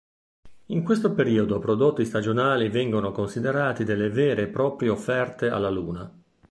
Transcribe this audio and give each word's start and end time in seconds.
In 0.69 0.81
questo 0.81 1.13
periodo 1.13 1.59
prodotti 1.59 2.05
stagionali 2.05 2.69
vengono 2.69 3.11
considerati 3.11 3.83
delle 3.83 4.09
vere 4.09 4.41
e 4.41 4.47
proprie 4.47 4.89
offerte 4.89 5.47
alla 5.47 5.69
luna. 5.69 6.11